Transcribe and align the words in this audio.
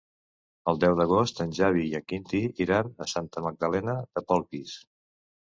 El 0.71 0.79
deu 0.83 0.95
d'agost 0.99 1.41
en 1.45 1.53
Xavi 1.57 1.83
i 1.89 1.93
en 1.99 2.05
Quintí 2.13 2.41
iran 2.67 2.91
a 3.07 3.09
Santa 3.13 3.45
Magdalena 3.49 3.97
de 4.19 4.27
Polpís. 4.33 4.75